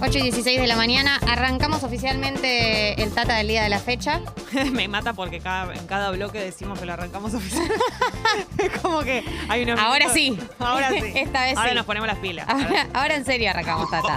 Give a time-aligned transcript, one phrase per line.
[0.00, 1.18] 8 y 16 de la mañana.
[1.26, 4.20] Arrancamos oficialmente el Tata del día de la fecha.
[4.72, 7.84] Me mata porque cada, en cada bloque decimos que lo arrancamos oficialmente.
[8.58, 9.74] es como que hay una.
[9.74, 10.38] Ahora sí.
[10.58, 11.02] Ahora sí.
[11.16, 11.74] Esta vez Ahora sí.
[11.74, 12.46] nos ponemos las pilas.
[12.48, 14.16] Ahora, ahora en serio arrancamos Tata.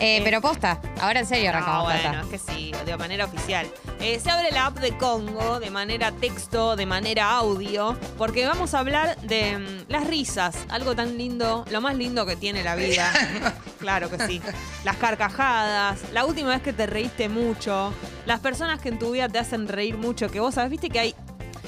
[0.00, 2.20] Eh, pero posta, ahora en serio Ah, arrancamos bueno, Tata.
[2.20, 3.66] es que sí, de manera oficial.
[4.00, 8.74] Eh, se abre la app de Congo de manera texto, de manera audio, porque vamos
[8.74, 12.76] a hablar de mm, las risas, algo tan lindo, lo más lindo que tiene la
[12.76, 13.12] vida.
[13.80, 14.40] Claro que sí.
[14.84, 17.94] Las carcajadas, la última vez que te reíste mucho,
[18.26, 20.98] las personas que en tu vida te hacen reír mucho, que vos sabés, viste que
[20.98, 21.14] hay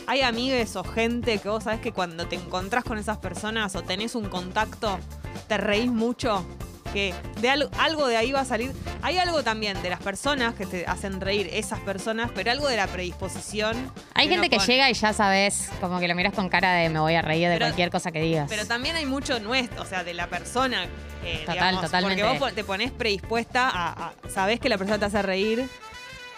[0.06, 3.82] hay amigues o gente que vos sabés que cuando te encontrás con esas personas o
[3.82, 4.98] tenés un contacto,
[5.46, 6.44] te reís mucho.
[6.92, 8.72] Que de algo, algo de ahí va a salir.
[9.02, 12.76] Hay algo también de las personas que te hacen reír, esas personas, pero algo de
[12.76, 13.92] la predisposición.
[14.14, 14.66] Hay gente que pone.
[14.66, 17.48] llega y ya sabes, como que lo miras con cara de me voy a reír
[17.48, 18.46] de Pero- cualquier cosa que digas.
[18.48, 20.84] Pero también hay mucho nuestro, o sea, de la persona.
[21.24, 22.22] eh, Total, digamos, totalmente.
[22.24, 25.68] Porque vos te pones predispuesta a, a- Sabés que la persona te hace reír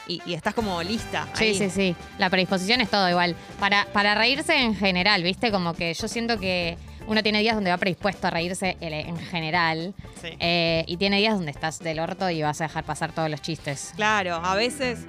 [0.09, 1.29] y, y estás como lista.
[1.35, 1.54] Sí, ahí.
[1.59, 1.96] sí, sí.
[2.19, 3.37] La predisposición es todo igual.
[3.60, 5.51] Para, para reírse en general, ¿viste?
[5.51, 9.16] Como que yo siento que uno tiene días donde va predispuesto a reírse el- en
[9.18, 9.95] general.
[10.20, 10.28] Sí.
[10.38, 13.42] eh, y tiene días donde estás del orto y vas a dejar pasar todos los
[13.42, 13.92] chistes.
[13.96, 15.00] Claro, a veces,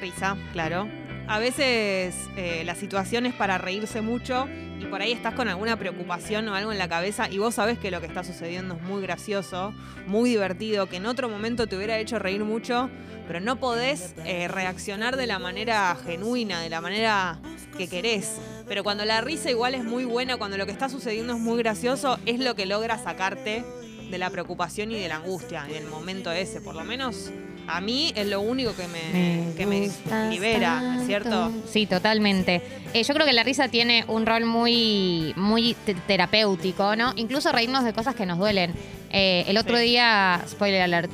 [0.00, 0.88] risa, claro.
[1.28, 4.48] A veces eh, la situación es para reírse mucho
[4.80, 7.78] y por ahí estás con alguna preocupación o algo en la cabeza y vos sabés
[7.78, 9.72] que lo que está sucediendo es muy gracioso,
[10.06, 12.90] muy divertido, que en otro momento te hubiera hecho reír mucho,
[13.28, 17.38] pero no podés eh, reaccionar de la manera genuina, de la manera
[17.78, 18.38] que querés.
[18.68, 21.58] Pero cuando la risa igual es muy buena, cuando lo que está sucediendo es muy
[21.58, 23.64] gracioso, es lo que logra sacarte
[24.10, 26.60] de la preocupación y de la angustia y del momento ese.
[26.60, 27.30] Por lo menos
[27.66, 31.50] a mí es lo único que me, que me gustas libera, ¿es ¿cierto?
[31.70, 32.60] Sí, totalmente.
[32.92, 37.12] Eh, yo creo que la risa tiene un rol muy, muy te- terapéutico, ¿no?
[37.16, 38.74] Incluso reírnos de cosas que nos duelen.
[39.10, 39.84] Eh, el otro Sí.
[39.84, 41.10] día, spoiler alert,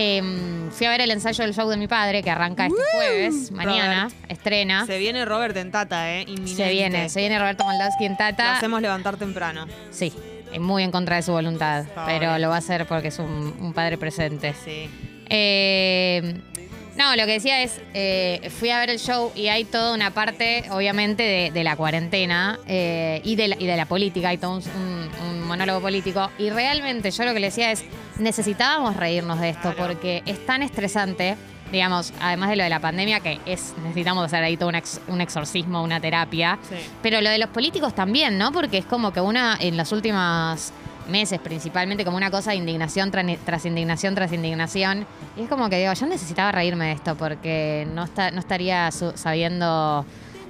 [0.00, 3.50] em, fui a ver el ensayo del show de mi padre, que arranca este jueves,
[3.50, 4.86] mañana, estrena.
[4.86, 6.22] Se, Se viene Robert en Tata, ¿eh?
[6.22, 6.70] Inminente.
[6.70, 8.56] viene, se viene Roberto Moldavsky en Lo Tata.
[8.56, 9.66] hacemos levantar temprano.
[9.90, 10.12] Sí,
[10.60, 13.72] muy en contra de su voluntad, pero lo va a hacer porque es un, un
[13.72, 14.54] padre presente.
[14.64, 14.88] Sí.
[15.28, 16.40] Eh,
[16.98, 20.10] no, lo que decía es, eh, fui a ver el show y hay toda una
[20.10, 24.38] parte, obviamente, de, de la cuarentena eh, y, de la, y de la política, hay
[24.38, 25.08] todo un,
[25.46, 26.28] monólogo político.
[26.38, 27.82] Y realmente yo lo que le decía es,
[28.18, 31.36] necesitábamos reírnos de esto porque es tan estresante,
[31.72, 35.00] digamos, además de lo de la pandemia, que es necesitamos hacer ahí todo un, ex-
[35.08, 36.58] un exorcismo, una terapia.
[36.68, 36.74] Sí.
[37.00, 38.52] Pero lo de los políticos también, ¿no?
[38.52, 40.70] Porque es como que una, en los últimos
[41.08, 45.06] meses principalmente, como una cosa de indignación tra- tras indignación tras indignación.
[45.36, 48.90] Y es como que digo, yo necesitaba reírme de esto porque no, está, no estaría
[48.90, 50.04] sabiendo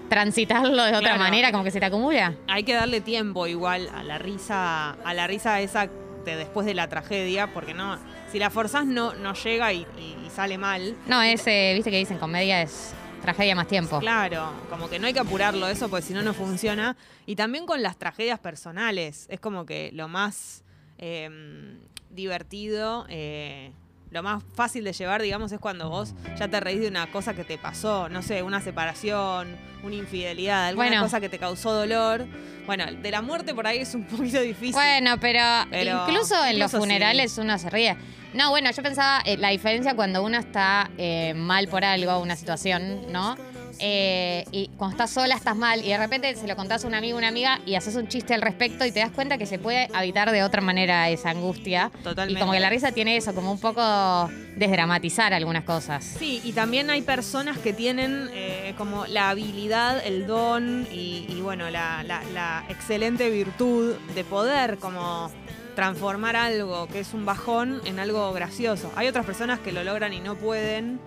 [0.08, 1.18] transitarlo de otra Claro.
[1.18, 2.34] manera, como que se te acumula.
[2.48, 5.88] Hay que darle tiempo igual a la risa, a la risa esa
[6.24, 7.98] de después de la tragedia, porque no,
[8.32, 10.94] si la forzás no, no llega y, y- y sale mal.
[11.06, 12.92] No, es, eh, viste que dicen, comedia es
[13.22, 13.98] tragedia más tiempo.
[14.00, 16.96] Claro, como que no hay que apurarlo eso, porque si no, no funciona.
[17.26, 19.26] Y también con las tragedias personales.
[19.28, 20.62] Es como que lo más
[20.98, 21.76] eh,
[22.10, 23.72] divertido, eh,
[24.10, 27.34] lo más fácil de llevar, digamos, es cuando vos ya te reís de una cosa
[27.34, 28.08] que te pasó.
[28.08, 31.02] No sé, una separación, una infidelidad, alguna Bueno.
[31.02, 32.26] cosa que te causó dolor.
[32.66, 34.72] Bueno, de la muerte por ahí es un poquito difícil.
[34.72, 35.40] Bueno, pero,
[35.70, 37.96] Pero incluso en los funerales uno se ríe.
[38.34, 42.36] No, bueno, yo pensaba eh, la diferencia cuando uno está eh, mal por algo, una
[42.36, 43.36] situación, ¿no?
[43.80, 46.94] Eh, y cuando estás sola estás mal y de repente se lo contás a un
[46.94, 49.46] amigo o una amiga y haces un chiste al respecto y te das cuenta que
[49.46, 51.90] se puede habitar de otra manera esa angustia.
[52.02, 52.38] Totalmente.
[52.38, 56.04] Y como que la risa tiene eso, como un poco desdramatizar algunas cosas.
[56.04, 61.40] Sí, y también hay personas que tienen eh, como la habilidad, el don y, y,
[61.40, 65.30] bueno, la, la- la excelente virtud de poder como
[65.78, 68.90] transformar algo que es un bajón en algo gracioso.
[68.96, 70.98] Hay otras personas que lo logran y no pueden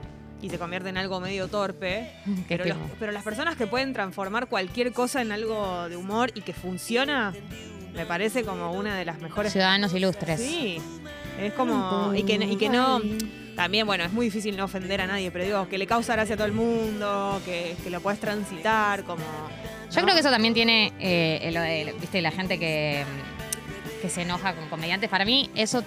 [0.42, 2.10] y se convierten en algo medio torpe.
[2.48, 6.42] Pero, los- pero las personas que pueden transformar cualquier cosa en algo de humor y
[6.42, 7.34] que funciona,
[7.94, 10.40] me parece como una de las mejores Ciudadanos ilustres.
[10.40, 10.78] Sí,
[11.38, 12.14] es como.
[12.16, 13.02] Y que, y que no.
[13.58, 16.36] También, bueno, es muy difícil no ofender a nadie, pero digo, que le causa gracia
[16.36, 19.22] a todo el mundo, que, que lo puedes transitar, como.
[19.94, 23.04] Yo creo que eso también tiene, eh, lo de, viste, la gente que,
[24.02, 25.10] que se enoja con comediantes.
[25.10, 25.84] Para mí, eso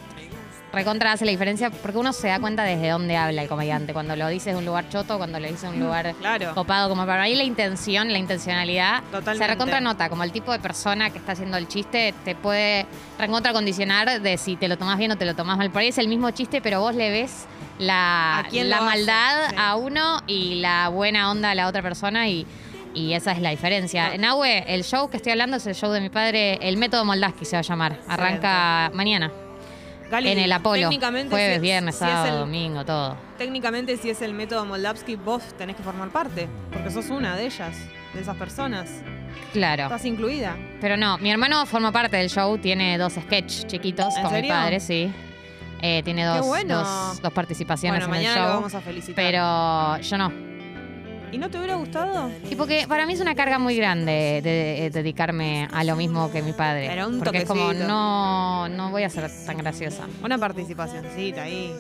[0.73, 3.93] recontra hace la diferencia porque uno se da cuenta desde dónde habla el comediante.
[3.93, 6.53] Cuando lo dice de un lugar choto, cuando lo dice de un lugar Claro.
[6.55, 6.89] copado.
[6.89, 9.39] Como para mí la intención, la intencionalidad Totalmente.
[9.39, 10.09] se recontra nota.
[10.09, 12.87] Como el tipo de persona que está haciendo el chiste te puede
[13.19, 15.71] recontra condicionar de si te lo tomas bien o te lo tomas mal.
[15.71, 17.47] Por ahí es el mismo chiste, pero vos le ves
[17.79, 19.57] la, ¿A quién la maldad Sí.
[19.59, 22.47] a uno y la buena onda a la otra persona y,
[22.95, 24.11] y esa es la diferencia.
[24.11, 24.19] No.
[24.19, 27.45] Nahue, el show que estoy hablando es el show de mi padre, el método Moldaski
[27.45, 27.99] se va a llamar.
[28.09, 29.31] Arranca mañana.
[30.11, 30.83] Gali, en el Apolo.
[30.83, 33.17] técnicamente, Jueves, si- viernes, si sábado, el- domingo, todo.
[33.39, 36.47] Técnicamente, si es el método Moldavsky, vos tenés que formar parte.
[36.73, 37.75] Porque sos una de ellas,
[38.13, 38.89] de esas personas.
[39.53, 39.85] Claro.
[39.85, 40.57] Estás incluida.
[40.81, 44.53] Pero no, mi hermano forma parte del show, tiene dos sketch chiquitos ¿En con serio?
[44.55, 45.11] mi padre, sí.
[45.81, 46.79] Eh, tiene dos, bueno.
[46.79, 48.49] dos, dos participaciones Bueno, en el mañana show.
[48.55, 49.17] lo vamos a felicitar.
[49.17, 50.54] Pero yo no.
[51.35, 52.31] ¿Y no te hubiera gustado?
[52.49, 54.51] Y porque para mí es una carga muy grande de,
[54.83, 56.87] de- dedicarme a lo mismo que mi padre.
[56.89, 57.89] Pero un porque es como, toquecito.
[57.89, 60.05] no, no voy a ser tan graciosa.
[60.23, 61.75] Una participacioncita ahí.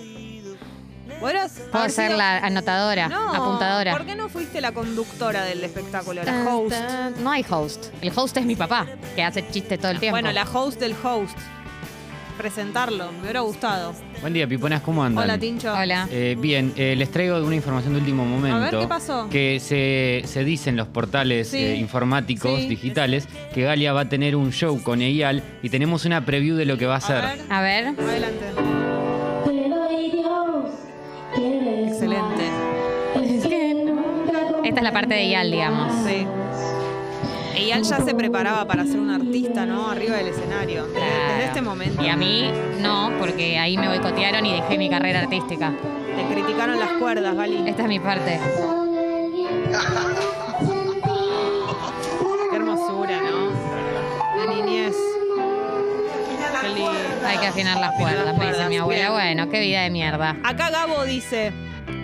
[1.20, 3.92] ¿Podrás Puedo ser sido- la anotadora, No, apuntadora.
[3.92, 6.74] ¿Por qué no fuiste la conductora del espectáculo, la host?
[7.22, 7.86] No hay host.
[8.00, 10.14] El host es mi papá, que hace chistes todo el tiempo.
[10.14, 11.38] Bueno, la host del host.
[12.36, 13.94] Presentarlo, me hubiera gustado.
[14.20, 15.22] Buen día, piponas, ¿cómo andan?
[15.24, 15.72] Hola, Tincho.
[15.72, 16.08] Hola.
[16.10, 18.56] Eh, bien, eh, les traigo una información de último momento.
[18.56, 19.28] A ver, ¿qué pasó?
[19.30, 21.58] Que se, se dice en los portales Sí.
[21.58, 22.66] eh, informáticos Sí.
[22.68, 26.64] digitales que Galia va a tener un show con EIAL y tenemos una preview de
[26.64, 27.22] lo que va a A hacer.
[27.22, 27.86] ver, A ver.
[27.98, 28.44] adelante.
[31.86, 32.44] Excelente.
[34.64, 35.92] Esta es la parte de Yal, digamos.
[36.06, 36.26] Sí.
[37.54, 39.90] Eyal ya se preparaba para ser un artista, ¿no?
[39.90, 40.86] Arriba del escenario.
[40.86, 42.02] Desde, este momento.
[42.02, 45.72] Y a mí no, porque ahí me boicotearon y dejé mi carrera artística.
[46.16, 47.68] Te criticaron las cuerdas, Gali.
[47.68, 48.40] Esta es mi parte.
[52.50, 54.40] Qué hermosura, ¿no?
[54.40, 54.96] De niñez.
[56.60, 56.92] Qué lindo.
[57.26, 59.00] Hay que afinar las cuerdas, las me dice mi abuela.
[59.00, 59.12] bien.
[59.12, 60.36] Bueno, qué vida de mierda.
[60.42, 61.52] Acá Gabo dice,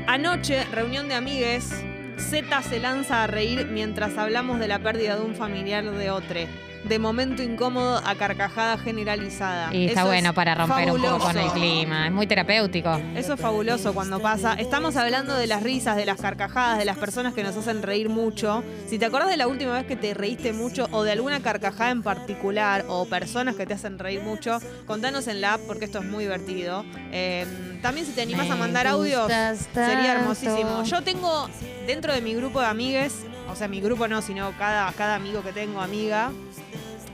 [0.06, 1.85] anoche, reunión de amigues,
[2.31, 6.38] Z se lanza a reír mientras hablamos de la pérdida de un familiar de otro.
[6.85, 9.73] De momento incómodo a carcajada generalizada.
[9.75, 12.06] Y está Eso bueno es para romper un poco con el clima.
[12.06, 13.00] Es muy terapéutico.
[13.15, 14.55] Eso es fabuloso cuando pasa.
[14.55, 18.09] Estamos hablando de las risas, de las carcajadas, de las personas que nos hacen reír
[18.09, 18.65] mucho.
[18.88, 21.91] Si te acordás de la última vez que te reíste mucho o de alguna carcajada
[21.91, 25.99] en particular o personas que te hacen reír mucho, contanos en la app porque esto
[25.99, 26.85] es muy divertido.
[27.12, 27.47] Eh,
[27.82, 29.31] también si te animás a mandar audios,
[29.73, 30.82] sería hermosísimo.
[30.85, 31.49] Yo tengo
[31.87, 35.42] dentro de mi grupo de amigues, o sea, mi grupo no, sino cada, cada amigo
[35.42, 36.32] que tengo, amiga,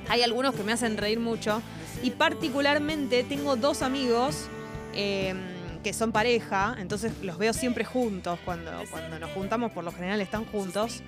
[0.09, 1.63] hay algunos que me hacen reír mucho.
[2.03, 4.49] Y particularmente tengo dos amigos
[4.93, 5.35] eh,
[5.83, 8.39] que son pareja, entonces los veo siempre juntos.
[8.45, 11.03] Cuando, cuando nos juntamos, por lo general están juntos.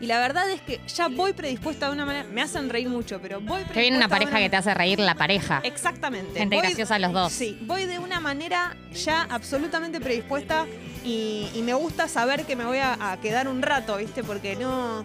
[0.00, 2.24] Y la verdad es que ya voy predispuesta de una manera.
[2.24, 3.74] Me hacen reír mucho, pero voy predispuesta.
[3.74, 5.60] Que viene una pareja que te hace reír la pareja.
[5.62, 6.38] Exactamente.
[6.40, 7.32] Gente Voy- graciosa los dos.
[7.32, 10.66] Sí, voy de una manera ya absolutamente predispuesta
[11.04, 14.22] y, y me gusta saber que me voy a, a quedar un rato, ¿viste?
[14.24, 15.04] Porque no.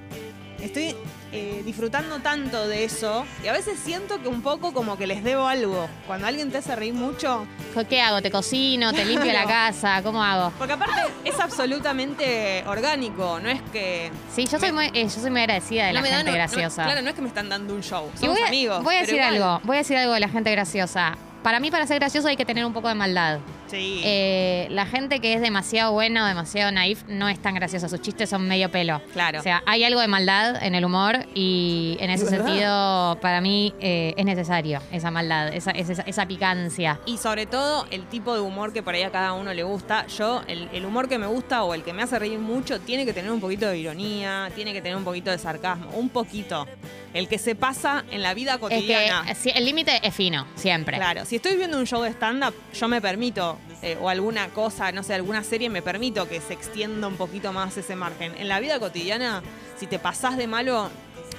[0.59, 0.95] Estoy
[1.33, 5.23] eh, disfrutando tanto de eso y a veces siento que un poco como que les
[5.23, 5.87] debo algo.
[6.07, 7.45] Cuando alguien te hace reír mucho,
[7.87, 8.23] ¿Qué hago?
[8.23, 8.91] ¿Te cocino?
[8.91, 10.01] ¿Te limpio la casa?
[10.01, 10.51] ¿Cómo hago?
[10.57, 14.11] porque aparte es absolutamente orgánico, no es que.
[14.33, 16.25] Sí, yo soy muy, eh, yo soy muy agradecida de no la me gente dan-
[16.25, 16.83] no- graciosa.
[16.85, 18.09] claro, no es que me están dando un show.
[18.19, 18.83] Somos voy a, amigos.
[18.83, 19.33] voy a decir igual.
[19.35, 21.15] algo, voy a decir algo de la gente graciosa.
[21.43, 23.39] Para mí, para ser gracioso hay que tener un poco de maldad.
[23.67, 24.01] Sí.
[24.03, 27.89] Eh, la gente que es demasiado buena o demasiado naif no es tan graciosa.
[27.89, 29.01] Sus chistes son medio pelo.
[29.13, 29.39] Claro.
[29.39, 33.73] O sea, hay algo de maldad en el humor y en ese sentido, para mí,
[33.79, 36.99] eh, es necesario esa maldad, esa, esa, esa picancia.
[37.05, 40.05] Y sobre todo el tipo de humor que por ahí a cada uno le gusta.
[40.07, 43.05] Yo, el, el humor que me gusta o el que me hace reír mucho tiene
[43.05, 46.65] que tener un poquito de ironía, tiene que tener un poquito de sarcasmo, un poquito.
[47.13, 49.23] El que se pasa en la vida Es cotidiana.
[49.27, 50.97] que si- el límite es fino, siempre.
[50.97, 54.91] Claro, si estoy viendo un show de stand-up, yo me permito, eh, o alguna cosa,
[54.91, 58.33] no sé, alguna serie, me permito que se extienda un poquito más ese margen.
[58.37, 59.43] En la vida cotidiana,
[59.77, 60.89] si te pasás de malo,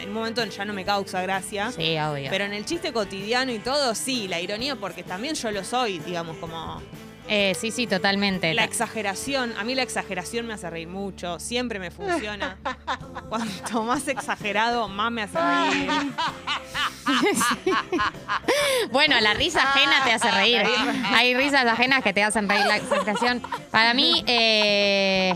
[0.01, 1.73] en un momento ya no me causa gracia.
[1.73, 2.31] Sí, obvio.
[2.31, 5.99] Pero en el chiste cotidiano y todo, sí, la ironía, porque también yo lo soy,
[5.99, 6.81] digamos, como
[7.29, 8.55] Eh, sí, sí, totalmente.
[8.55, 9.55] la exageración.
[9.59, 12.57] A mí la exageración me hace reír mucho, siempre me funciona.
[13.29, 15.91] Cuanto más exagerado, más me hace reír.
[18.91, 20.63] Bueno, la risa ajena te hace reír.
[21.15, 23.43] Hay risas ajenas que te hacen reír la exageración.
[23.71, 25.35] Para mí, eh,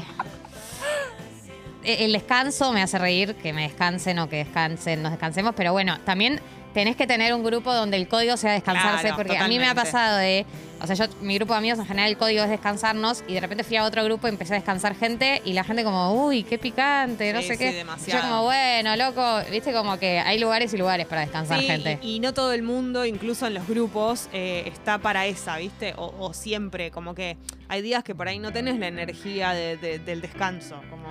[1.84, 5.98] el descanso me hace reír, que me descansen o que descansen, nos descansemos, pero bueno,
[6.04, 6.40] también
[6.72, 9.68] tenés que tener un grupo donde el código sea descansarse, Claro, porque a mí me
[9.68, 10.46] ha pasado de,
[10.82, 13.40] o sea, yo, mi grupo de amigos en general el código es descansarnos y de
[13.40, 16.42] repente fui a otro grupo y empecé a descansar gente y la gente como, uy,
[16.42, 17.72] qué picante, no Sí, sé sí, qué.
[17.72, 18.22] demasiado.
[18.22, 21.98] Yo como, bueno, loco, viste como que hay lugares y lugares para descansar Sí, gente.
[22.02, 25.94] Y, y no todo el mundo, incluso en los grupos, eh, está para esa, ¿viste?
[25.96, 27.36] O, o siempre, como que
[27.68, 30.80] hay días que por ahí no tenés la energía de- de- del descanso.
[30.90, 31.06] Como...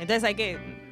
[0.00, 0.83] Entonces hay que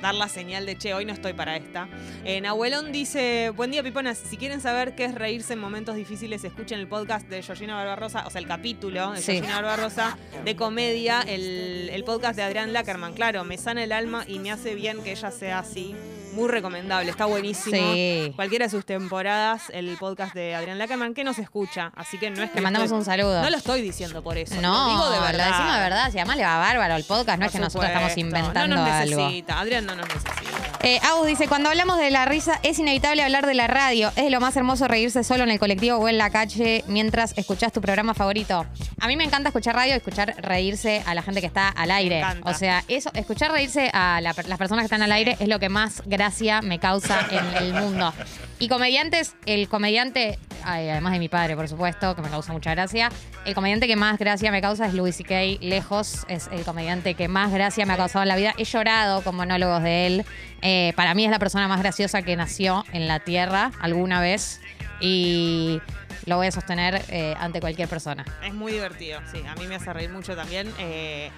[0.00, 1.88] dar la señal de, che, hoy no estoy para esta.
[2.24, 4.18] Eh, Nahuelón dice, buen día, Piponas.
[4.18, 8.26] Si quieren saber qué es reírse en momentos difíciles, escuchen el podcast de Georgina Barbarosa,
[8.26, 9.32] o sea, el capítulo de Sí.
[9.32, 13.12] Georgina Barbarosa de comedia, el, el podcast de Adrián Lackerman.
[13.14, 15.94] Claro, me sana el alma y me hace bien que ella sea así.
[16.32, 17.92] Muy recomendable, está buenísimo.
[17.92, 18.32] Sí.
[18.36, 21.92] Cualquiera de sus temporadas, el podcast de Adrián Lackerman, que nos escucha.
[21.96, 22.56] Así que no es que.
[22.58, 23.42] Lo mandamos estoy- un saludo.
[23.42, 24.60] No lo estoy diciendo por eso.
[24.60, 25.46] No, lo digo de verdad.
[25.46, 26.10] lo decimos de verdad.
[26.12, 28.20] Si además le va bárbaro el podcast, no es que Por nosotros estamos supuesto.
[28.38, 29.16] inventando No nos algo.
[29.16, 29.58] necesita.
[29.60, 30.59] Adrián no nos necesita.
[30.82, 34.10] Eh, Agus dice, cuando hablamos de la risa es inevitable hablar de la radio.
[34.16, 37.70] Es lo más hermoso reírse solo en el colectivo o en la calle mientras escuchás
[37.70, 38.64] tu programa favorito.
[38.98, 41.90] A mí me encanta escuchar radio y escuchar reírse a la gente que está al
[41.90, 42.22] aire.
[42.44, 45.58] O sea, eso, escuchar reírse a la- las personas que están al aire es lo
[45.58, 48.14] que más gracia me causa en el mundo.
[48.58, 53.10] Y comediantes, el comediante, además de mi padre, por supuesto, que me causa mucha gracia,
[53.44, 55.58] el comediante que más gracia me causa es Louis C.K.
[55.60, 58.54] Lejos, es el comediante que más gracia me ha causado en la vida.
[58.58, 60.24] He llorado con monólogos de él.
[60.62, 64.60] Eh, para mí es la persona más graciosa que nació en la Tierra alguna vez.
[65.00, 65.80] Y
[66.26, 68.24] lo voy a sostener eh, ante cualquier persona.
[68.44, 69.42] Es muy divertido, sí.
[69.48, 70.70] A mí me hace reír mucho también.
[70.78, 71.30] Eh,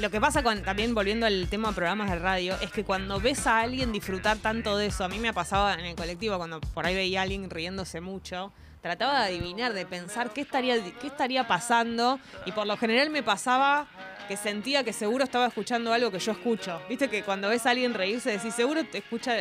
[0.00, 3.20] lo que pasa con, también volviendo al tema de programas de radio, es que cuando
[3.20, 6.60] ves a alguien disfrutar tanto de eso, a mí me pasaba en el colectivo cuando
[6.60, 11.06] por ahí veía a alguien riéndose mucho, trataba de adivinar, de pensar qué estaría, qué
[11.08, 13.86] estaría pasando y por lo general me pasaba
[14.28, 16.80] que sentía que seguro estaba escuchando algo que yo escucho.
[16.88, 19.36] Viste que cuando ves a alguien reírse decís, seguro te escucha...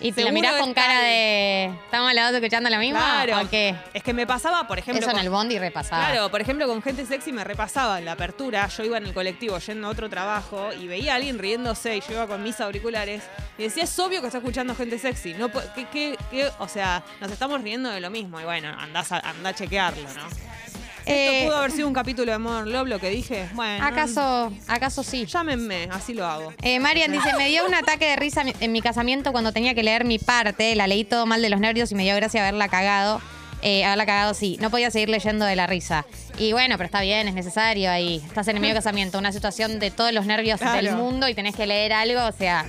[0.00, 1.04] Y te lo mirás con cara ahí".
[1.04, 1.64] de.
[1.84, 2.98] ¿Estamos los dos escuchando lo mismo?
[2.98, 3.40] Claro.
[3.42, 3.74] ¿O qué?
[3.92, 5.00] Es que me pasaba, por ejemplo...
[5.00, 6.06] Eso en con- el bondi repasaba.
[6.06, 8.66] Claro, por ejemplo, con gente sexy me repasaba en la apertura.
[8.68, 12.00] Yo iba en el colectivo yendo a otro trabajo y veía a alguien riéndose y
[12.00, 13.22] yo iba con mis auriculares
[13.58, 15.34] y decía, es obvio que está escuchando gente sexy.
[15.34, 16.50] No, ¿qué, qué, qué?
[16.58, 18.40] O sea, nos estamos riendo de lo mismo.
[18.40, 20.28] Y bueno, andás a, andá a chequearlo, ¿no?
[21.06, 23.48] Eh, Esto pudo haber sido un capítulo de Modern Love, lo que dije.
[23.54, 25.26] Bueno, ¿Acaso, ¿Acaso sí?
[25.26, 26.52] llámenme, así lo hago.
[26.62, 29.82] Eh, Marian dice, me dio un ataque de risa en mi casamiento cuando tenía que
[29.82, 30.74] leer mi parte.
[30.76, 33.20] La leí todo mal de los nervios y me dio gracia haberla cagado.
[33.62, 34.56] Eh, haberla cagado, sí.
[34.60, 36.06] No podía seguir leyendo de la risa.
[36.38, 38.22] Y bueno, pero está bien, es necesario ahí.
[38.26, 40.76] Estás en el medio casamiento, una situación de todos los nervios Claro.
[40.82, 42.64] del mundo y tenés que leer algo, o sea,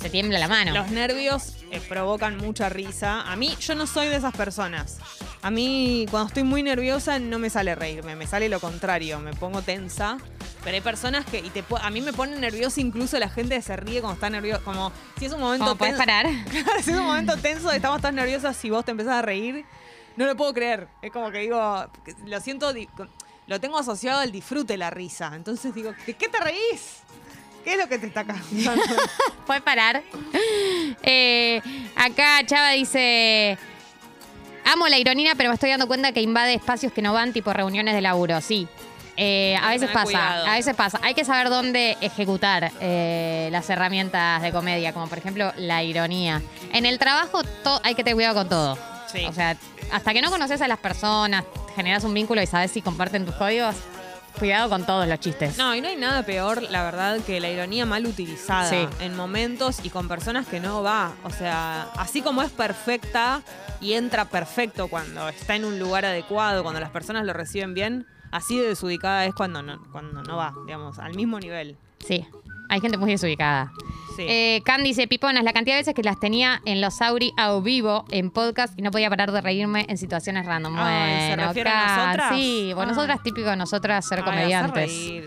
[0.00, 0.72] te tiembla la mano.
[0.72, 3.20] Los nervios eh, provocan mucha risa.
[3.30, 4.98] A mí, yo no soy de esas personas.
[5.44, 9.34] A mí, cuando estoy muy nerviosa, no me sale reírme, me sale lo contrario, me
[9.34, 10.16] pongo tensa.
[10.64, 13.54] Pero hay personas que, y te, po- a mí me pone nerviosa incluso la gente
[13.56, 14.62] que se ríe cuando está nerviosa.
[14.64, 16.06] Como si es un momento ¿Cómo podés tenso.
[16.06, 16.26] parar?
[16.82, 19.66] si es un momento tenso, estamos tan nerviosas y vos te empezás a reír,
[20.16, 20.88] no lo puedo creer.
[21.02, 21.90] Es como que digo,
[22.24, 22.72] lo siento,
[23.46, 25.30] lo tengo asociado al disfrute la risa.
[25.36, 27.00] Entonces digo, ¿de qué te reís?
[27.64, 28.82] ¿Qué es lo que te está causando?
[29.46, 30.02] ¿Puedes parar?
[31.02, 31.60] Eh,
[31.96, 33.58] acá Chava dice...
[34.64, 37.52] Amo la ironía, pero me estoy dando cuenta que invade espacios que no van, tipo
[37.52, 38.40] reuniones de laburo.
[38.40, 38.66] Sí.
[39.16, 40.46] Eh, a veces pasa, cuidado.
[40.46, 40.98] a veces pasa.
[41.02, 46.42] Hay que saber dónde ejecutar eh, las herramientas de comedia, como por ejemplo la ironía.
[46.72, 47.42] En el trabajo
[47.82, 48.78] hay que tener cuidado con todo.
[49.12, 49.24] Sí.
[49.26, 49.56] O sea,
[49.92, 51.44] hasta que no conoces a las personas,
[51.76, 53.76] generas un vínculo y sabes si comparten tus códigos,
[54.38, 55.56] cuidado con todos los chistes.
[55.58, 58.86] No, y no hay nada peor, la verdad, que la ironía mal utilizada Sí.
[59.00, 61.12] en momentos y con personas que no va.
[61.24, 63.42] O sea, así como es perfecta
[63.80, 68.06] y entra perfecto cuando está en un lugar adecuado, cuando las personas lo reciben bien,
[68.30, 71.76] así de desubicada es cuando no, cuando no va, digamos, al mismo nivel.
[72.06, 72.26] Sí,
[72.74, 73.72] hay gente muy desubicada.
[74.16, 74.24] Sí.
[74.28, 77.58] Eh, Candy dice, Piponas, la cantidad de veces que las tenía en los Auri a
[77.58, 80.74] vivo en podcast y no podía parar de reírme en situaciones random.
[80.78, 82.32] Ay, ¿se bueno, refiere a nosotras?
[82.36, 82.94] Sí, bueno, Ah.
[82.94, 85.24] nosotras típico de nosotras ser Ay, comediantes.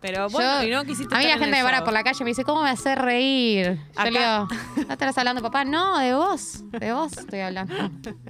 [0.00, 1.78] Pero bueno, Yo- y no quisiste a mí la estar en gente me el para
[1.78, 1.84] show.
[1.86, 3.80] por la calle y me dice, ¿cómo me hace reír?
[3.96, 5.64] Yo le Acá- digo, ¿no estarás hablando, papá?
[5.64, 7.74] No, de vos, de vos estoy hablando.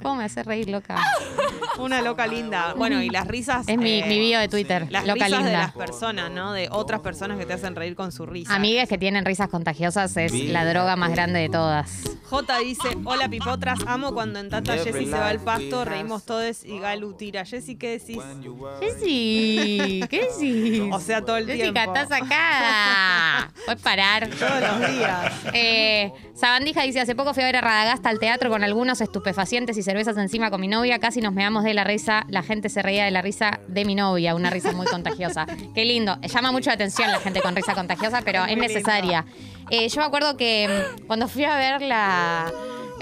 [0.02, 0.96] ¿Cómo me hace reír, loca?
[1.78, 2.72] Una loca linda.
[2.74, 3.68] Bueno, y las risas.
[3.68, 5.58] Es mi, eh, mi bio de Twitter, Las loca risas de linda.
[5.58, 6.52] las personas, ¿no?
[6.52, 8.54] De otras personas que te hacen reír con su risa.
[8.54, 12.02] Amigas que tienen risas contagiosas es la droga más grande de todas.
[12.30, 16.62] J dice, hola pipotras, amo cuando en Tata Jessy se va al pasto, reímos todos
[16.64, 17.44] y Galu tira.
[17.46, 18.18] Jessy, ¿qué decís?
[18.80, 20.82] Jessy, ¿qué decís?
[20.92, 21.94] O sea, todo el Jessica, tiempo.
[21.96, 23.50] está sacada.
[23.64, 24.28] Puedes parar.
[24.38, 25.32] Todos los días.
[25.54, 29.76] Eh, Sabandija dice, hace poco fui a ver a Radagasta al teatro con algunos estupefacientes
[29.76, 30.98] y cervezas encima con mi novia.
[30.98, 32.24] Casi nos meamos de la risa.
[32.28, 34.34] La gente se reía de la risa de mi novia.
[34.34, 35.46] Una risa muy contagiosa.
[35.74, 36.18] Qué lindo.
[36.22, 39.24] Llama mucho la atención la gente con risa contagiosa, pero Es necesaria.
[39.70, 40.68] Eh, yo me acuerdo que
[41.00, 42.50] mm, cuando fui a ver la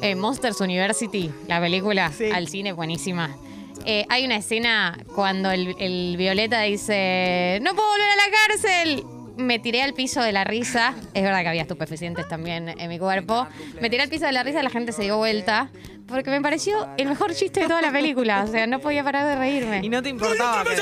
[0.03, 2.31] eh, Monsters University, la película, Sí.
[2.33, 3.37] al cine, buenísima.
[3.85, 9.05] Eh, hay una escena cuando el, el Violeta dice, no puedo volver a la cárcel.
[9.37, 10.95] Me tiré al piso de la risa.
[11.15, 13.47] Es verdad que había estupefacientes también en mi cuerpo.
[13.81, 15.71] Me tiré al piso de la risa y la gente se dio vuelta.
[16.07, 18.45] Porque me pareció el mejor chiste de toda la película.
[18.45, 19.81] O sea, no podía parar de reírme.
[19.83, 20.63] Y no te importaba.
[20.65, 20.77] que-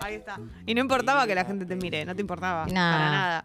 [0.00, 0.38] Ahí está.
[0.66, 2.66] Y no importaba que la gente te mire, no te importaba.
[2.66, 2.72] No.
[2.74, 3.44] Para nada.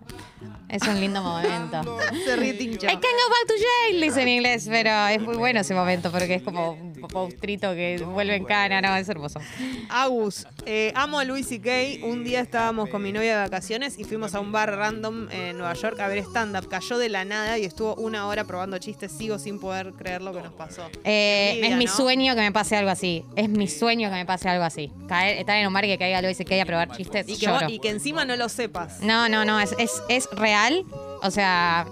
[0.68, 2.00] Es un lindo momento.
[2.26, 2.88] Se ríe Tincho.
[2.88, 3.54] I can go back to
[3.90, 6.78] jail, dice en inglés, pero es muy bueno ese momento porque es como
[7.08, 9.40] postrito que vuelve en cana, no, es hermoso.
[9.90, 12.02] Agus, eh, amo a Luis y Kay.
[12.04, 15.58] Un día estábamos con mi novia de vacaciones y fuimos a un bar random en
[15.58, 16.68] Nueva York a ver stand-up.
[16.68, 19.12] Cayó de la nada y estuvo una hora probando chistes.
[19.12, 20.90] Sigo sin poder creer lo que nos pasó.
[21.04, 21.92] Eh, Envidia, es mi ¿no?
[21.92, 23.24] sueño que me pase algo así.
[23.36, 24.92] Es mi sueño que me pase algo así.
[25.08, 27.28] Caer, estar en un bar y que caiga Luis y que a probar chistes.
[27.28, 27.70] Y que, lloro.
[27.70, 29.02] y que encima no lo sepas.
[29.02, 30.86] No, no, no, es, es, es real.
[31.22, 31.86] O sea,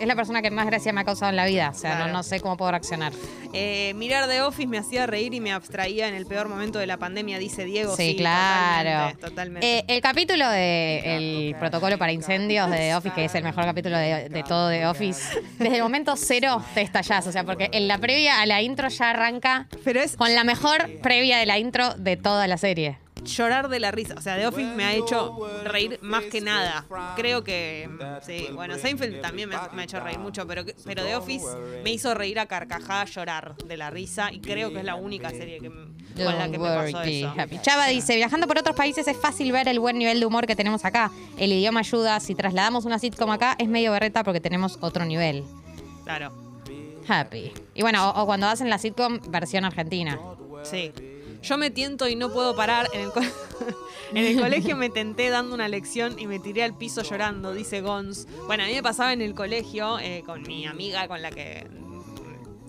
[0.00, 1.70] es la persona que más gracia me ha causado en la vida.
[1.74, 2.06] O sea, Claro.
[2.08, 3.12] no, no sé cómo puedo reaccionar.
[3.52, 6.86] Eh, mirar The Office me hacía reír y me abstraía en el peor momento de
[6.86, 7.96] la pandemia, dice Diego.
[7.96, 8.90] Sí, claro.
[9.16, 9.26] Totalmente.
[9.28, 9.78] totalmente.
[9.78, 11.16] Eh, el capítulo de
[11.48, 14.68] el protocolo para incendios de The Office, que es el mejor capítulo de, de todo
[14.70, 17.26] The Office, desde el momento cero te estallás.
[17.26, 20.44] O sea, porque en la previa a la intro ya arranca Pero es con la
[20.44, 22.98] mejor previa de la intro de toda la serie.
[23.28, 24.14] Llorar de la risa.
[24.16, 26.84] O sea, The Office me ha hecho reír más que nada.
[27.16, 27.88] Creo que.
[28.22, 31.46] Sí, bueno, Seinfeld también me ha, me ha hecho reír mucho, pero, pero The Office
[31.84, 34.32] me hizo reír a carcajada, llorar de la risa.
[34.32, 37.34] Y creo que es la única serie que, con la que me pasó eso.
[37.36, 37.58] happy.
[37.62, 40.56] Chava dice, viajando por otros países es fácil ver el buen nivel de humor que
[40.56, 41.10] tenemos acá.
[41.38, 42.20] El idioma ayuda.
[42.20, 45.44] Si trasladamos una sitcom acá es medio berreta porque tenemos otro nivel.
[46.04, 46.32] Claro,
[47.06, 47.52] Happy.
[47.74, 50.18] Y bueno, o, o cuando hacen la sitcom versión argentina.
[50.62, 50.92] sí.
[51.42, 52.88] Yo me tiento y no puedo parar.
[52.92, 53.10] En el,
[54.12, 57.80] en el colegio me tenté dando una lección y me tiré al piso llorando, dice
[57.80, 58.26] Gons.
[58.46, 61.66] Bueno, a mí me pasaba en el colegio eh, con mi amiga con la que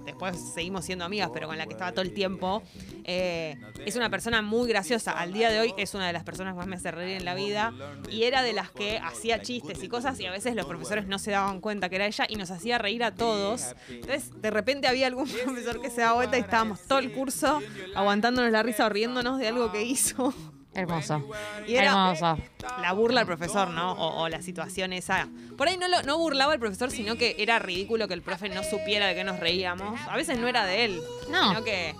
[0.05, 2.63] después seguimos siendo amigas, pero con la que estaba todo el tiempo.
[3.03, 5.11] Eh, es una persona muy graciosa.
[5.11, 7.25] Al día de hoy es una de las personas que más me hace reír en
[7.25, 7.73] la vida.
[8.11, 11.19] Y era de las que hacía chistes y cosas y a veces los profesores no
[11.19, 13.75] se daban cuenta que era ella y nos hacía reír a todos.
[13.89, 17.61] Entonces, de repente había algún profesor que se daba vuelta y estábamos todo el curso
[17.95, 20.33] aguantándonos la risa o riéndonos de algo que hizo.
[20.79, 21.23] Hermoso.
[21.67, 22.37] Y era Hermoso.
[22.81, 23.93] la burla al profesor, ¿no?
[23.93, 25.27] O, o la situación esa.
[25.57, 28.49] Por ahí no, lo, no burlaba al profesor, sino que era ridículo que el profe
[28.49, 29.99] no supiera de qué nos reíamos.
[30.09, 31.01] A veces no era de él.
[31.29, 31.49] No.
[31.49, 31.93] Sino que.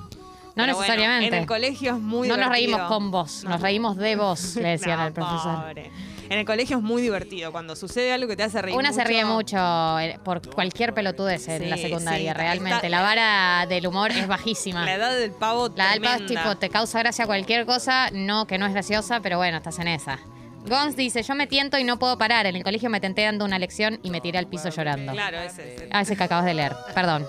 [0.56, 1.28] No bueno, necesariamente.
[1.28, 4.70] en el colegio es muy no nos reímos con vos, nos reímos de vos, le
[4.78, 5.56] decían No, al profesor.
[5.62, 5.92] pobre.
[6.30, 7.52] En el colegio es muy divertido.
[7.52, 8.78] Cuando sucede algo que te hace reír.
[8.78, 9.58] Una se ríe mucho
[10.00, 12.76] eh, por cualquier pelotudez en Sí, la secundaria, sí, realmente.
[12.76, 14.86] está- la vara del humor es bajísima.
[14.86, 15.70] La edad del pavo.
[15.76, 16.44] La del pavo es tremenda.
[16.44, 19.88] tipo, te causa gracia cualquier cosa, no, que no es graciosa, pero bueno, estás en
[19.88, 20.20] esa.
[20.68, 22.46] Gons dice, yo me tiento y no puedo parar.
[22.46, 25.14] En el colegio me tenté dando una lección y me tiré al piso llorando.
[25.14, 25.82] Claro, ese es.
[25.82, 27.26] el- Ah, ese que acabas de leer, perdón.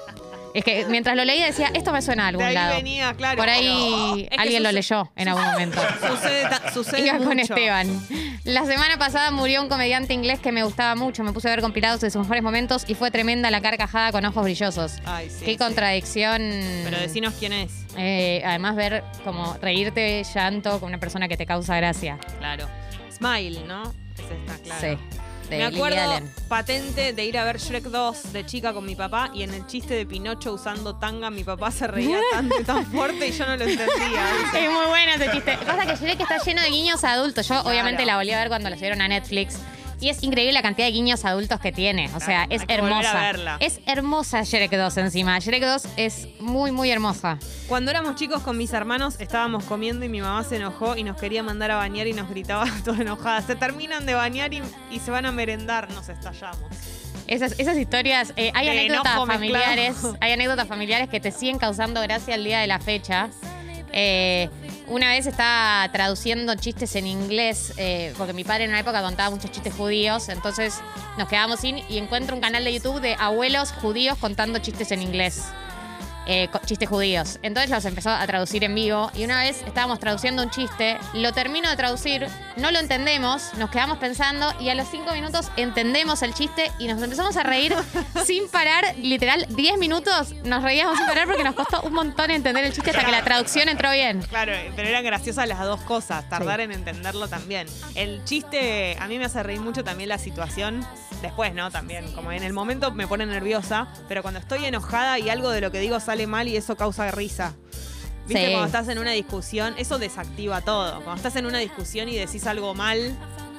[0.53, 2.75] Es que mientras lo leía decía, esto me suena a algún De ahí lado.
[2.75, 3.37] venía, claro.
[3.39, 5.81] Por ahí pero- alguien lo leyó en algún momento.
[6.09, 7.39] Sucede, sucede Iba con.
[7.39, 8.03] Esteban.
[8.45, 11.23] La semana pasada murió un comediante inglés que me gustaba mucho.
[11.23, 14.25] Me puse a ver compilados de sus mejores momentos y fue tremenda la carcajada con
[14.25, 14.95] ojos brillosos.
[15.05, 15.57] Ay, sí, Qué sí.
[15.59, 16.41] contradicción.
[16.85, 17.71] Pero decinos quién es.
[17.99, 22.19] Eh, además, ver como reírte llanto con una persona que te causa gracia.
[22.39, 22.67] Claro.
[23.13, 23.83] Smile, ¿no?
[23.83, 24.99] Es esta, claro.
[24.99, 25.20] Sí.
[25.51, 29.33] De Me acuerdo patente de ir a ver Shrek 2 de chica con mi papá
[29.35, 32.87] y en el chiste de Pinocho usando tanga mi papá se reía tanto y tan
[32.87, 34.31] fuerte y yo no lo entendía.
[34.55, 35.59] Es muy buena ese chiste.
[35.67, 37.49] Pasa que Shrek está lleno de guiños adultos.
[37.49, 39.59] Yo, obviamente, la volví a ver cuando la subieron a Netflix.
[40.01, 42.11] Y es increíble la cantidad de guiños adultos que tiene.
[42.15, 43.21] O sea, es hay que volver a hermosa.
[43.21, 43.57] verla.
[43.61, 45.39] Es hermosa Shrek 2 encima.
[45.39, 47.39] Shrek 2 es muy, muy hermosa.
[47.69, 51.17] Cuando éramos chicos con mis hermanos estábamos comiendo y mi mamá se enojó y nos
[51.19, 53.43] quería mandar a bañar y nos gritaba toda enojada.
[53.43, 56.61] Se terminan de bañar y, y se van a merendar, nos estallamos.
[57.27, 61.59] Esas, esas historias, eh, hay De anécdotas enojo familiares, hay anécdotas familiares que te siguen
[61.59, 63.29] causando gracia el día de la fecha.
[63.93, 64.49] Eh,
[64.91, 69.31] una vez estaba traduciendo chistes en inglés, eh, porque mi padre en una época contaba
[69.31, 70.81] muchos chistes judíos, entonces
[71.17, 75.03] nos quedábamos sin y encuentro un canal de YouTube de abuelos judíos contando chistes en
[75.03, 75.45] inglés.
[76.27, 77.39] Eh, chistes judíos.
[77.43, 81.33] Entonces los empezó a traducir en vivo y una vez estábamos traduciendo un chiste, lo
[81.33, 86.23] termino de traducir, no lo entendemos, nos quedamos pensando y a los cinco minutos entendemos
[86.23, 87.75] el chiste y nos empezamos a reír
[88.25, 92.65] sin parar, literal, 10 minutos nos reíamos sin parar porque nos costó un montón entender
[92.65, 94.23] el chiste hasta que la traducción entró bien.
[94.23, 97.67] Claro, pero eran graciosas las dos cosas, tardar en entenderlo también.
[97.95, 100.87] El chiste, a mí me hace reír mucho también la situación,
[101.21, 101.71] después, ¿no?
[101.71, 105.61] También, como en el momento me pone nerviosa, pero cuando estoy enojada y algo de
[105.61, 107.55] lo que digo sale mal y eso causa risa.
[108.27, 108.47] ¿Viste?
[108.47, 108.51] Sí.
[108.53, 110.95] Cuando estás en una discusión, eso desactiva todo.
[111.03, 113.17] Cuando estás en una discusión y decís algo mal.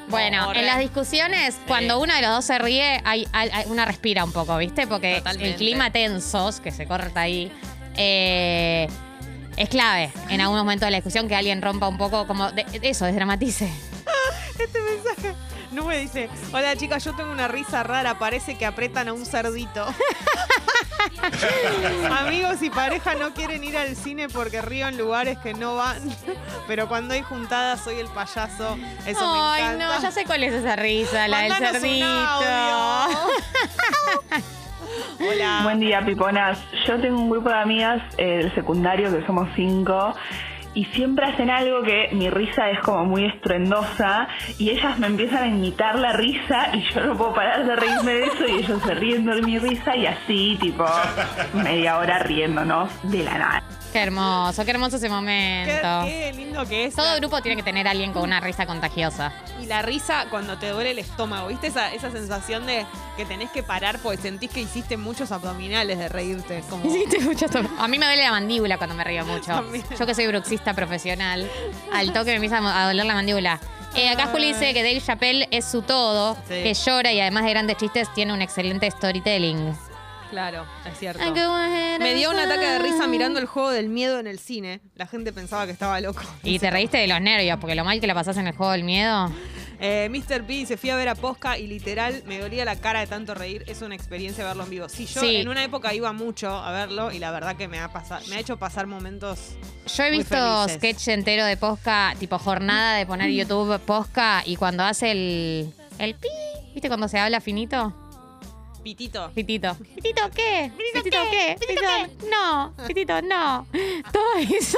[0.10, 3.86] Bueno, en las discusiones, cuando uno de los dos se ríe, hay, hay- hay- una
[3.86, 4.86] respira un poco, ¿viste?
[4.86, 5.50] Porque Totalmente.
[5.52, 7.50] el clima tensos, que se corta ahí,
[7.96, 8.90] eh,
[9.56, 12.66] es clave en algún momento de la discusión que alguien rompa un poco, como de-
[12.82, 13.72] eso, desdramatice.
[14.60, 15.34] Este mensaje.
[15.72, 19.86] Nube dice, hola chicas, yo tengo una risa rara, parece que apretan a un cerdito.
[22.20, 25.98] Amigos y pareja no quieren ir al cine porque río en lugares que no van,
[26.68, 28.78] pero cuando hay juntadas soy el payaso.
[29.06, 29.96] Eso me Ay, encanta.
[29.96, 32.06] no, ya sé cuál es esa risa, la del cerdito.
[35.20, 35.60] Hola.
[35.64, 36.60] Buen día, piponas.
[36.86, 40.14] Yo tengo un grupo de amigas eh, del secundario que somos cinco
[40.74, 45.44] y siempre hacen algo que mi risa es como muy estruendosa y ellas me empiezan
[45.44, 48.82] a imitar la risa y yo no puedo parar de reírme de eso y ellos
[48.84, 50.86] se ríen de mi risa y así, tipo,
[51.54, 53.81] media hora riéndonos de la nada.
[53.92, 56.06] Qué hermoso, qué hermoso ese momento.
[56.06, 56.96] qué lindo que es.
[56.96, 59.34] Todo grupo tiene que tener a alguien con una risa contagiosa.
[59.62, 61.68] Y la risa cuando te duele el estómago, ¿viste?
[61.68, 62.86] Esa, esa sensación de
[63.18, 66.64] que tenés que parar porque sentís que hiciste muchos abdominales de reírte.
[66.70, 66.86] Como...
[66.90, 69.48] Hiciste mucho to- A mí me duele la mandíbula cuando me río mucho.
[69.52, 69.84] También.
[70.00, 71.50] Yo que soy bruxista profesional,
[71.94, 73.60] al toque me empieza a doler la mandíbula.
[73.94, 76.64] Eh, acá Juli dice que Dave Chappelle es su todo, Sí.
[76.64, 79.76] que llora y además de grandes chistes tiene un excelente storytelling.
[80.32, 81.20] Claro, es cierto.
[82.00, 84.80] Me dio un ataque de risa mirando el juego del miedo en el cine.
[84.96, 86.22] La gente pensaba que estaba loco.
[86.44, 88.72] Y te reíste de los nervios, porque lo mal que la pasás en el juego
[88.72, 89.30] del miedo.
[89.84, 90.44] Eh, Mr.
[90.46, 93.34] P se fui a ver a Posca y literal me dolía la cara de tanto
[93.34, 93.64] reír.
[93.68, 94.88] Es una experiencia verlo en vivo.
[94.90, 95.38] Sí, yo Sí.
[95.38, 98.36] en una época iba mucho a verlo y la verdad que me ha, pasado, me
[98.36, 99.40] ha hecho pasar momentos.
[99.94, 100.78] Yo he Muy visto felices.
[100.78, 105.74] sketch entero de Posca, tipo jornada de poner YouTube Posca y cuando hace el.
[106.00, 106.30] el pi,
[106.74, 107.94] ¿viste cuando se habla finito?
[108.84, 109.32] Pitito.
[109.34, 109.78] Pitito.
[109.96, 110.72] ¿Pitito qué?
[110.94, 111.56] ¿Pitito qué?
[111.60, 111.82] ¿Pitito
[112.30, 113.68] No, Pitito no.
[114.12, 114.78] Todo eso.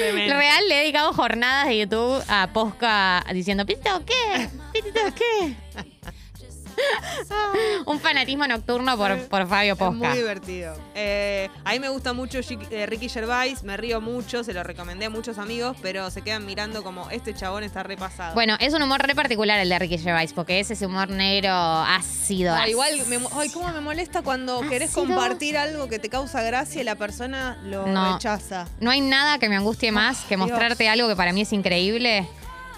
[0.00, 0.34] Demente.
[0.34, 4.48] Real le he dedicado jornadas de YouTube a Posca diciendo, ¿Pitito qué?
[4.72, 5.56] ¿Pitito qué?
[7.86, 10.14] Un fanatismo nocturno por, por Fabio Es muy Posca.
[10.14, 10.74] divertido.
[10.94, 12.38] Eh, a mí me gusta mucho
[12.70, 16.46] eh, Ricky Gervais, me río mucho, se lo recomendé a muchos amigos, pero se quedan
[16.46, 18.34] mirando como este chabón está repasado.
[18.34, 21.52] Bueno, es un humor re particular el de Ricky Gervais, porque es ese humor negro
[21.52, 22.54] ácido.
[22.54, 25.06] Ah, igual, me, ay, cómo me molesta cuando querés Ácido.
[25.06, 28.14] compartir algo que te causa gracia y la persona lo No.
[28.14, 28.66] rechaza.
[28.80, 30.48] No hay nada que me angustie más que Dios.
[30.48, 32.28] mostrarte algo que para mí es increíble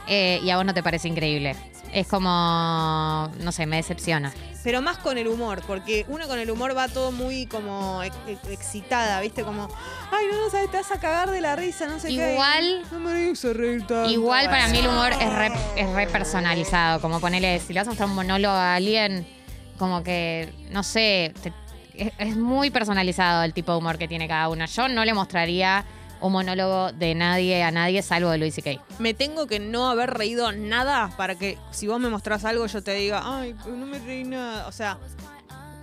[0.07, 1.57] eh, y a vos no te parece increíble.
[1.95, 4.33] Es como, no sé, me decepciona.
[4.65, 8.17] Pero más con el humor, porque uno con el humor va todo muy como ex-
[8.27, 9.45] ex- excitada, ¿viste?
[9.45, 9.69] Como,
[10.11, 12.33] ay, no, no sabes, te vas a cagar de la risa, no sé qué.
[12.33, 14.11] Igual- No me hizo reír tanto.
[14.11, 17.01] Igual para mí el humor es re, es re personalizado.
[17.01, 19.25] Como ponerle, si le vas a mostrar un monólogo a alguien,
[19.79, 21.53] como que, no sé, te-
[21.95, 24.65] es, es muy personalizado el tipo de humor que tiene cada uno.
[24.67, 25.85] Yo no le mostraría
[26.20, 28.81] un monólogo de nadie a nadie salvo de Luis C.K.
[28.98, 32.83] Me tengo que no haber reído nada para que si vos me mostrás algo yo
[32.83, 34.66] te diga, ay, no me reí nada.
[34.66, 34.98] O sea,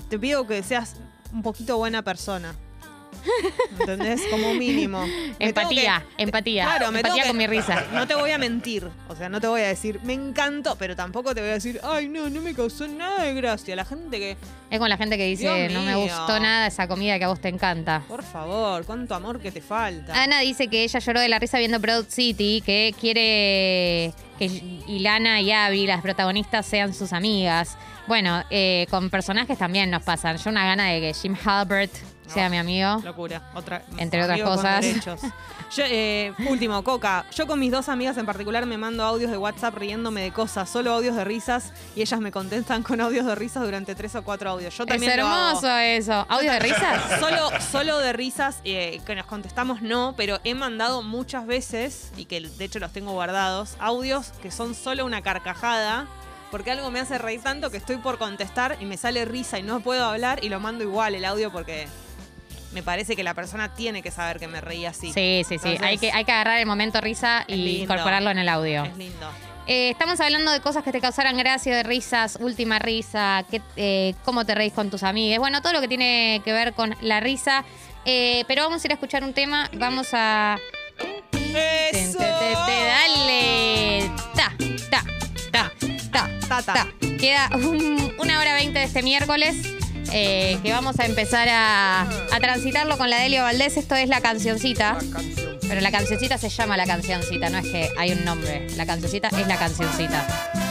[0.10, 0.96] te pido que seas
[1.32, 2.56] un poquito buena persona.
[3.80, 4.22] ¿Entendés?
[4.30, 5.06] Como mínimo.
[5.40, 6.66] Me Empatía, que- empatía.
[6.66, 7.86] Claro, me empatía con mi risa.
[7.94, 8.88] No te voy a mentir.
[9.08, 11.80] O sea, no te voy a decir, me encantó, pero tampoco te voy a decir,
[11.84, 13.76] ay, no, no me causó nada de gracia.
[13.76, 14.38] La gente que,
[14.70, 17.28] Es con la gente que dice, Dios no me gustó nada esa comida que a
[17.30, 18.04] vos te encanta.
[18.08, 20.22] por favor, cuánto amor que te falta.
[20.22, 24.46] Ana dice que ella lloró de la risa viendo Broad City, que quiere que
[24.88, 27.78] Ilana y Abby, las protagonistas, sean sus amigas.
[28.08, 30.38] Bueno, eh, con personajes también nos pasan.
[30.38, 31.92] Yo una gana de que Jim Halbert
[32.34, 33.02] sea mi amigo.
[33.04, 33.42] Locura.
[33.54, 34.86] Otra, Entre otras cosas.
[35.76, 37.26] Yo, eh, último, Coca.
[37.34, 40.70] Yo con mis dos amigas en particular me mando audios de WhatsApp riéndome de cosas,
[40.70, 44.24] solo audios de risas, y ellas me contestan con audios de risas durante tres o
[44.24, 44.76] cuatro audios.
[44.78, 45.50] Yo Es también lo hago.
[45.60, 46.26] hermoso eso.
[46.28, 47.20] ¿Audio de risas?
[47.20, 52.26] Solo, solo de risas, eh, que nos contestamos no, pero he mandado muchas veces, y
[52.26, 56.08] que de hecho los tengo guardados, audios que son solo una carcajada,
[56.52, 59.64] porque algo me hace reír tanto que estoy por contestar y me sale risa y
[59.64, 61.88] no puedo hablar y lo mando igual el audio porque
[62.74, 65.12] me parece que la persona tiene que saber que me reí así.
[65.14, 65.70] Sí, sí, sí.
[65.70, 67.84] Entonces, Hay que, hay que agarrar el momento risa y lindo.
[67.84, 68.84] incorporarlo en el audio.
[68.86, 69.30] Es lindo.
[69.68, 74.44] Eh, estamos hablando de cosas que te causaran gracia, de risas, última risa, eh, cómo
[74.46, 77.64] te reís con tus amigas, bueno, todo lo que tiene que ver con la risa.
[78.06, 80.58] Eh, pero vamos a ir a escuchar un tema, vamos a...
[81.54, 82.18] ¡Eso!
[82.18, 84.12] Te, te, te, dale.
[84.36, 84.54] Ta,
[84.90, 85.04] ta,
[85.52, 85.72] ta,
[86.12, 86.74] ta, Ta, ta.
[86.74, 86.88] ta.
[87.20, 89.58] Queda un- una hora veinte de este miércoles.
[90.12, 93.78] Eh, que vamos a empezar a, a transitarlo con la Delio Valdés.
[93.78, 94.98] Esto es la cancioncita.
[95.62, 98.68] Pero la cancioncita se llama la cancioncita, no es que hay un nombre.
[98.76, 100.71] La cancioncita es la cancioncita.